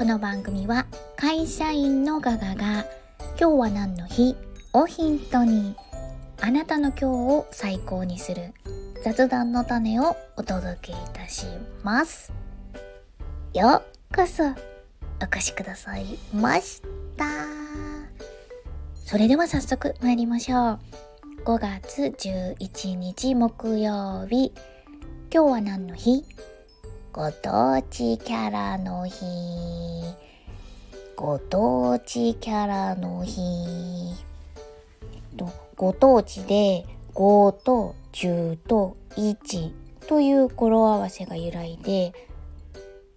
[0.00, 2.86] この番組は会社員のガガが
[3.38, 4.34] 今日は何の日？
[4.72, 5.76] をヒントに
[6.40, 8.54] あなたの今日を最高にする
[9.04, 11.44] 雑談の種をお届けいたし
[11.82, 12.32] ます。
[13.52, 13.82] よ
[14.12, 14.54] うこそお
[15.26, 16.80] 越しくださいまし
[17.18, 17.26] た。
[19.04, 20.78] それでは早速参りましょう。
[21.44, 24.54] 5月11日木曜日。
[25.30, 26.24] 今日は何の日？
[27.12, 29.24] ご当地キャラの日。
[31.16, 33.40] ご当地キャラの日。
[35.76, 39.72] ご当地で5と10と1
[40.06, 42.12] という語呂合わせが由来で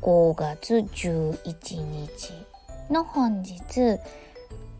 [0.00, 2.32] 5月11日
[2.90, 4.00] の本日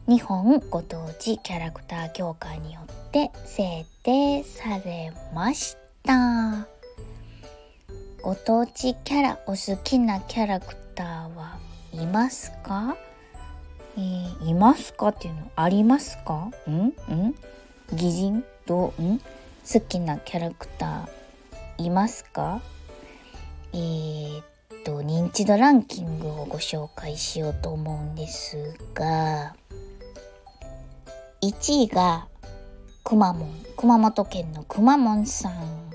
[0.08, 6.75] 日本ご当地キャラクター協会によって制定されました
[8.26, 11.60] ご当地キャラお好きなキャラクターは
[11.92, 12.96] いますか？
[13.96, 16.50] えーいますかっていうのありますか？
[16.68, 16.86] ん？
[16.86, 16.92] ん？
[17.92, 19.20] 擬人どうん？
[19.20, 22.60] 好きなキャラクターいますか？
[23.72, 24.44] えー、っ
[24.84, 29.54] と認知度ランキングをご紹介しようと思うんですが
[31.42, 32.26] 1位が
[33.04, 35.85] くまモン熊本県のくまモンさん。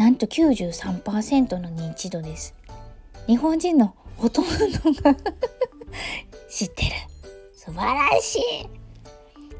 [0.00, 2.54] なんと93%の認知度です。
[3.26, 4.50] 日本人のほとんど
[5.02, 5.12] が
[6.48, 6.92] 知ってる。
[7.52, 8.40] 素晴らしい。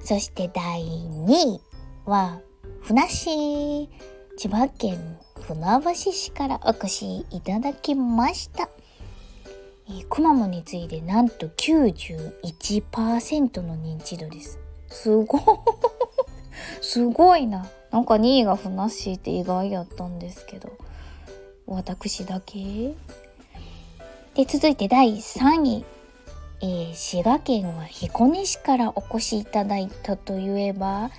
[0.03, 1.61] そして第2位
[2.07, 2.41] は
[2.81, 3.87] ふなっしー
[4.39, 8.71] 千葉県船橋市からお越しいただきました。
[9.91, 14.59] えーくまモンに次いでなんと91%の認知度です。
[14.89, 15.41] すごい。
[16.81, 17.67] すごいな。
[17.91, 20.77] なんか2位がふなっしーって意外やったんですけど
[21.67, 22.95] 私だけ？
[24.35, 25.85] で続いて第3位。
[26.63, 31.11] えー滋賀県は彦根市からお越しいただいたといえば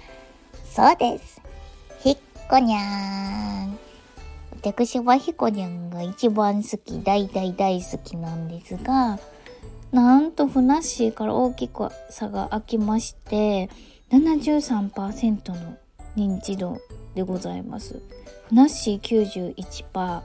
[0.72, 1.42] そうです。
[2.00, 2.18] ひっ
[2.48, 3.78] こにゃん。
[4.54, 9.18] 私はひこにゃんが一番好き大大大好きなんですが
[9.92, 13.70] なんとふなっしーから大きく差が空きまして
[14.12, 15.78] 73%の
[16.16, 16.80] 認知度
[17.16, 18.02] でございます。
[18.50, 20.22] ふなっしー91%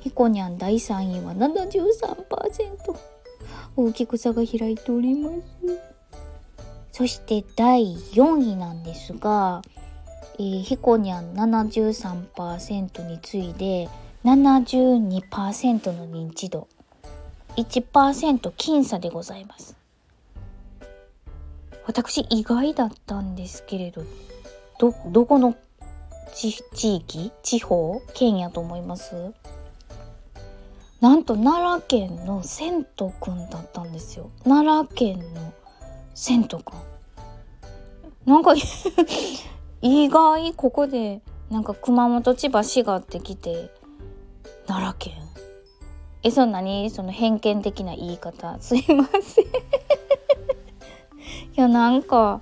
[0.00, 2.96] ひこにゃん第3位は73%
[3.76, 5.36] 大きく差が開いております。
[6.92, 9.62] そして第4位なんですが、
[10.38, 13.88] えー、ひこにゃん73%に次いで
[14.24, 16.68] 72%の認知度。
[17.56, 19.76] 1%僅差でございます。
[21.86, 24.04] 私意外だったんですけれど。
[24.78, 25.54] どどこの
[26.34, 27.32] 地域？
[27.42, 28.02] 地方？
[28.14, 29.32] 県やと思います？
[31.00, 34.30] なんと奈良県の千とくんだったんですよ。
[34.44, 35.52] 奈良県の
[36.14, 36.78] 千とくん
[38.24, 38.54] なんか
[39.82, 41.20] 意外ここで
[41.50, 43.70] なんか熊本千葉滋賀ってきて
[44.66, 45.12] 奈良県。
[46.22, 46.88] えそんなに？
[46.88, 48.56] その偏見的な言い方。
[48.60, 49.44] すいません。
[49.44, 49.48] い
[51.54, 52.40] やなんか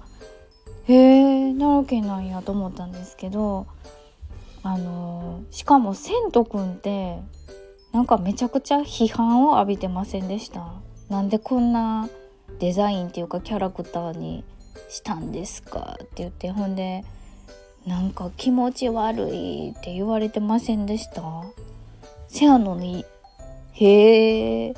[0.88, 3.66] へえ奈良県なんやと思ったんですけど
[4.62, 7.19] あのしかも千とくんって
[7.93, 10.72] なんかめちゃくちゃ批判を浴びてませんでした？
[11.09, 12.09] なんでこんな
[12.59, 14.44] デザインっていうかキャラクターに
[14.88, 17.04] したんですかって言ってほんで
[17.87, 21.22] なんか気持ち悪いって言われてませんでした？
[22.28, 23.04] せやのに
[23.72, 24.75] へえ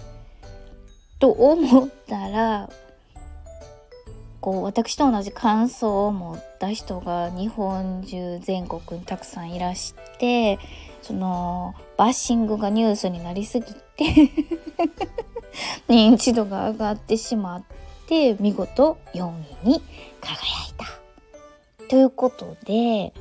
[1.19, 2.69] と思ったら
[4.44, 10.59] こう私と同じ感想を持った人が日本中全国にたくさんいらして
[11.00, 13.65] そのバッシングがニュースになりすぎ
[13.97, 14.31] て
[15.88, 17.62] 認知度が上がってしまっ
[18.06, 19.32] て見事4
[19.65, 19.82] 位に
[20.21, 21.88] 輝いた。
[21.88, 23.15] ということで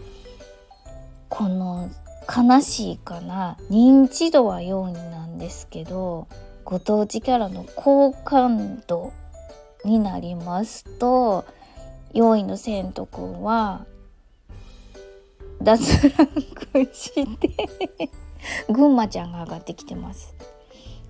[1.30, 1.88] この
[2.28, 6.28] 悲しいかな認知度は4位なんですけど
[6.66, 9.14] ご当地キャラの好感度
[9.84, 11.46] になりますと
[12.14, 13.86] 4位のセントくんは
[15.62, 16.28] 脱ラン
[16.84, 17.50] クして
[18.70, 20.36] 群馬ちゃんが上がってきてます。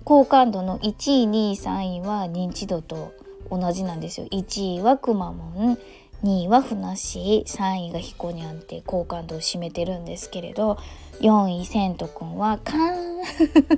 [0.04, 3.12] 好感度の1位2位3位は認知度と
[3.50, 4.26] 同じなんですよ。
[4.30, 5.78] 1位はくまモン
[6.22, 10.78] 2位はふなし3位がひこにゃんって好感度を占めてるんですけれど
[11.20, 12.78] 4位せんとくんは陥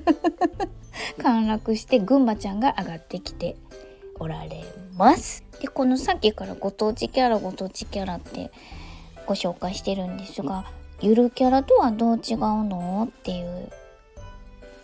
[1.19, 3.56] 陥落して群馬ちゃんが上がってきて
[4.19, 4.65] おられ
[4.97, 5.45] ます。
[5.61, 8.51] でこのさっきからご当地キャラご当地キャラって
[9.27, 10.67] ご紹介してるんですが
[11.01, 13.71] ゆるキャラとはどう違うのっていう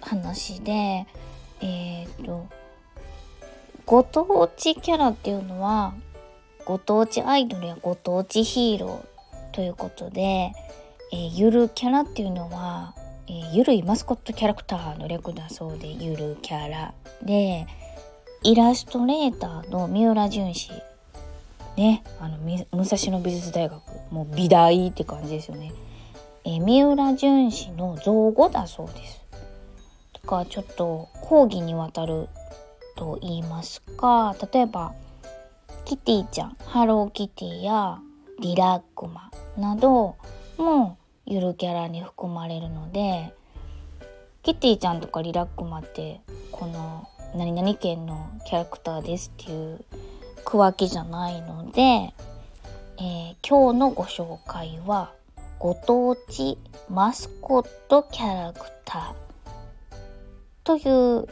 [0.01, 1.07] 話で
[1.61, 2.49] えっ、と
[3.87, 5.95] ご当地キャラっていうのは
[6.65, 10.53] ご当地アイドルやご当地ヒーローということで、
[11.13, 12.95] えー、ゆるキャラっていうのは、
[13.29, 17.67] えー、ゆるいマスコットキャラクターの略だそうでゆるキャラで
[18.45, 20.73] イラストレーターの三浦淳史
[21.77, 22.03] ね。
[22.21, 23.81] あの武蔵野美術大学。
[24.11, 25.73] もう美大って感じですよね、
[26.45, 29.25] え、三浦淳史の造語だそうです。
[30.13, 32.29] とかちょっと講義にわたる
[32.97, 34.35] と言いますか。
[34.53, 34.93] 例えば
[35.85, 36.57] キティちゃん。
[36.65, 38.01] ハローキティや
[38.41, 40.17] リラックマなど
[40.59, 43.33] もゆるキャラに含まれるので
[44.43, 49.85] キティちゃんとかリラックマってこの何々県のキャラクターですっていう
[50.45, 55.13] 区分けじゃないので、えー、今日のご紹介は
[55.59, 56.59] ご当地
[56.91, 59.23] マスコットキャラクター
[60.65, 60.81] とい
[61.19, 61.29] う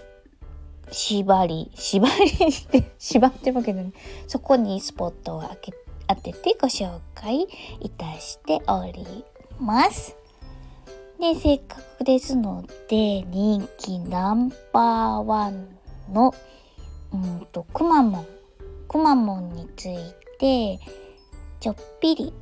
[0.91, 1.71] 縛り。
[1.75, 2.53] 縛り？
[2.53, 3.93] し て縛ってるわけで、ね、
[4.27, 5.73] そこにスポットを当て
[6.09, 7.47] 当ててご紹介
[7.81, 9.25] いたしており
[9.59, 10.17] ます。
[11.21, 15.80] でせっかくですので人気ナンバーワン
[16.11, 16.35] の
[17.13, 18.27] うんとくまモン。
[18.89, 19.97] くまモンについ
[20.39, 20.79] て
[21.61, 22.33] ちょっぴり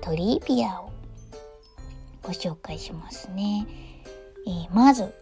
[0.00, 0.90] トリビアを
[2.22, 3.66] ご紹介しますね。
[4.46, 5.12] えー、まず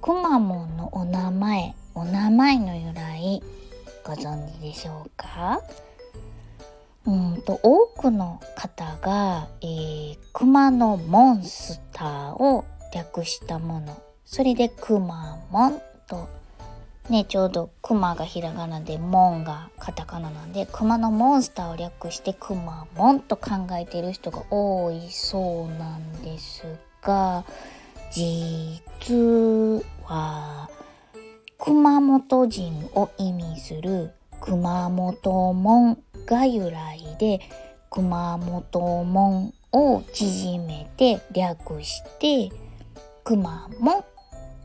[0.00, 3.42] くまモンのお名前お名前の由来
[4.04, 5.60] ご存知でしょうか？
[7.06, 12.64] うんと多くの方が、えー、熊のモンスターを
[12.94, 14.00] 略したもの。
[14.24, 16.28] それでくまモンと
[17.10, 26.64] ねちょうどクマがひらがなでモンがカタカナなんでクマのモンスターを略してクマモンと考えている人が多いそうなんです
[27.02, 27.44] が
[28.12, 30.68] 実は
[31.58, 37.40] 熊本人を意味する熊本門が由来で
[37.90, 42.54] 熊本門を縮めて略して
[43.24, 44.04] 熊門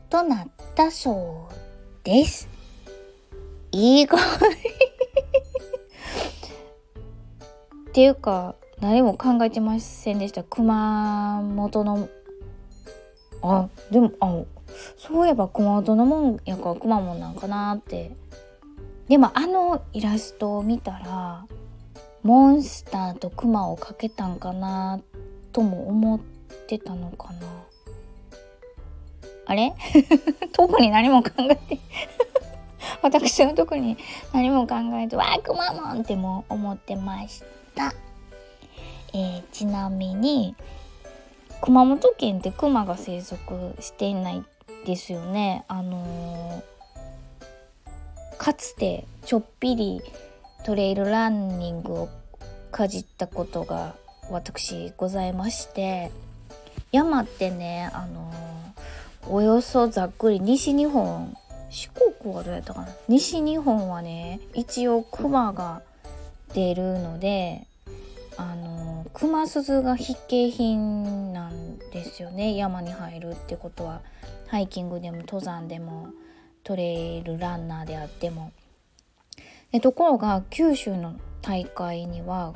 [0.08, 1.63] となったそうです。
[3.72, 4.20] 意外。
[7.88, 10.42] っていうか何も考えてませんでした。
[10.42, 12.08] 熊本の
[13.42, 14.42] あでもあ
[14.98, 16.70] そういえば熊本のもんやか。
[16.70, 18.14] ら熊本なんかなって。
[19.08, 21.46] でもあのイラストを見たら
[22.22, 25.00] モンスターとクマをかけたんかな
[25.52, 26.20] とも思っ
[26.66, 27.46] てたのかな。
[29.46, 29.74] あれ？
[30.52, 31.78] 特に何も考えて。
[33.02, 33.96] 私は特に
[34.32, 37.42] 何も考えて「わあくまモン!」っても思ってまし
[37.74, 37.94] た、
[39.12, 40.54] えー、ちなみに
[41.60, 44.44] 熊本県ってクマが生息していない
[44.84, 45.64] ですよね。
[45.66, 50.02] あのー、かつてちょっぴり
[50.64, 52.08] トレイルランニングを
[52.70, 53.94] かじったことが
[54.30, 56.10] 私ございまして
[56.92, 58.43] 山ってねあのー、
[59.28, 61.36] およそざっくり西日本
[61.70, 65.82] 四国はどうやったかな西日本はね一応クマが
[66.52, 67.66] 出るので
[68.36, 74.02] あのクマ鈴が必携品なんですよね山に入るってことは
[74.48, 76.08] ハイキングでも登山でも
[76.62, 78.52] トレイルランナーであっても。
[79.72, 82.54] でところが九州の大会には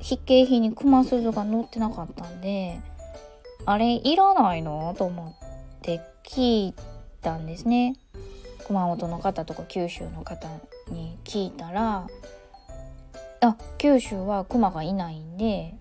[0.00, 2.78] 筆形品に熊鈴が載ってなかったんで
[3.66, 4.94] あれいらないの？
[4.96, 6.74] と思って聞い
[7.22, 7.96] たんですね。
[8.66, 10.48] 熊本の方とか九州の方
[10.88, 12.06] に聞いたら
[13.40, 15.74] あ九州は熊がいないんで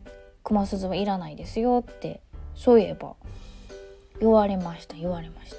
[0.43, 2.21] 熊鈴はいらないですよって
[2.55, 3.15] そういえば
[4.19, 5.57] 言われました言われました。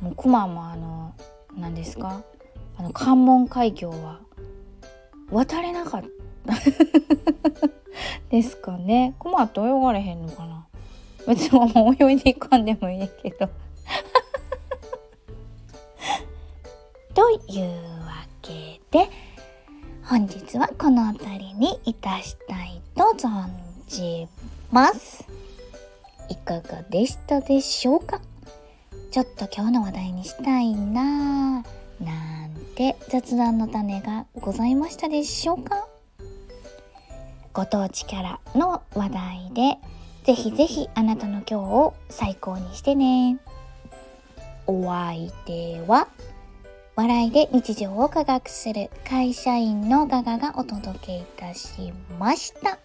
[0.00, 1.14] もう熊もあの
[1.56, 2.22] 何ですか
[2.76, 4.20] あの関門海峡は
[5.30, 6.08] 渡れなかった。
[8.30, 9.14] ですかね。
[9.20, 10.63] 熊って泳がれへんのかな。
[11.26, 13.48] 別にもう泳いでいかんでもいいけど。
[17.14, 19.08] というわけで
[20.04, 23.48] 本日はこの辺りにいたしたいと存
[23.86, 24.28] じ
[24.70, 25.24] ます。
[26.28, 28.20] いかがでしたでしょうか？
[29.10, 35.86] ちょっと今日の話題にしたいなぁなんて雑談の種がございましたでしょうか？
[37.52, 39.78] ご当地キャラの話題で
[40.24, 43.38] ぜひぜひあなたの今日を最高にしてね。
[44.66, 46.08] お相手は
[46.96, 52.78] 笑いで日常を科学する会社員のガガがお届けいたしました。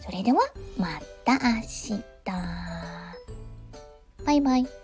[0.00, 0.40] それでは
[0.76, 0.88] ま
[1.24, 2.02] た明日。
[4.24, 4.81] バイバイ。